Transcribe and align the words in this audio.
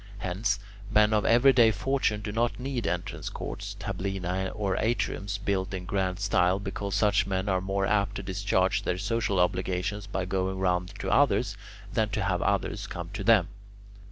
Hence, 0.17 0.57
men 0.89 1.13
of 1.13 1.25
everyday 1.27 1.69
fortune 1.69 2.21
do 2.21 2.31
not 2.31 2.59
need 2.59 2.87
entrance 2.87 3.29
courts, 3.29 3.75
tablina, 3.79 4.49
or 4.55 4.75
atriums 4.77 5.37
built 5.37 5.75
in 5.75 5.85
grand 5.85 6.19
style, 6.19 6.57
because 6.57 6.95
such 6.95 7.27
men 7.27 7.47
are 7.47 7.61
more 7.61 7.85
apt 7.85 8.15
to 8.15 8.23
discharge 8.23 8.81
their 8.81 8.97
social 8.97 9.39
obligations 9.39 10.07
by 10.07 10.25
going 10.25 10.57
round 10.57 10.95
to 11.01 11.11
others 11.11 11.55
than 11.93 12.09
to 12.09 12.23
have 12.23 12.41
others 12.41 12.87
come 12.87 13.11
to 13.13 13.23
them. 13.23 13.49